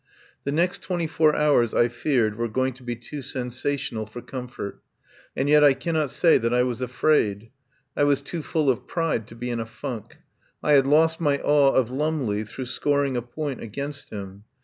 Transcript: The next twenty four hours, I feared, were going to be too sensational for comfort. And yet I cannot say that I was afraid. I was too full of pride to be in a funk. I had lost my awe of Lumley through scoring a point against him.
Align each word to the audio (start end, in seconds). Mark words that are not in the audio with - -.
The 0.45 0.51
next 0.51 0.81
twenty 0.81 1.05
four 1.05 1.35
hours, 1.35 1.75
I 1.75 1.87
feared, 1.87 2.35
were 2.35 2.47
going 2.47 2.73
to 2.73 2.81
be 2.81 2.95
too 2.95 3.21
sensational 3.21 4.07
for 4.07 4.19
comfort. 4.19 4.81
And 5.37 5.47
yet 5.47 5.63
I 5.63 5.75
cannot 5.75 6.09
say 6.09 6.39
that 6.39 6.51
I 6.51 6.63
was 6.63 6.81
afraid. 6.81 7.51
I 7.95 8.05
was 8.05 8.23
too 8.23 8.41
full 8.41 8.71
of 8.71 8.87
pride 8.87 9.27
to 9.27 9.35
be 9.35 9.51
in 9.51 9.59
a 9.59 9.65
funk. 9.67 10.17
I 10.63 10.71
had 10.71 10.87
lost 10.87 11.21
my 11.21 11.37
awe 11.43 11.73
of 11.73 11.91
Lumley 11.91 12.43
through 12.45 12.65
scoring 12.65 13.15
a 13.15 13.21
point 13.21 13.61
against 13.61 14.09
him. 14.09 14.45